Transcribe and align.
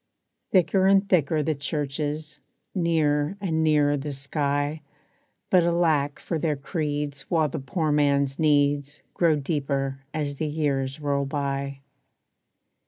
Thicker 0.51 0.87
and 0.87 1.07
thicker 1.07 1.43
the 1.43 1.53
churches, 1.53 2.39
Nearer 2.73 3.37
and 3.39 3.63
nearer 3.63 3.97
the 3.97 4.11
sky 4.11 4.81
But 5.51 5.61
alack 5.61 6.19
for 6.19 6.39
their 6.39 6.55
creeds 6.55 7.27
while 7.29 7.49
the 7.49 7.59
poor 7.59 7.91
man's 7.91 8.39
needs 8.39 9.01
Grow 9.13 9.35
deeper 9.35 10.03
as 10.11 10.41
years 10.41 10.99
roll 10.99 11.25
by. 11.25 11.81